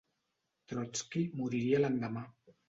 [0.71, 2.25] Trotski moriria l'endemà.